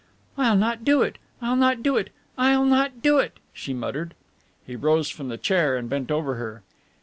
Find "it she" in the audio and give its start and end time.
3.19-3.71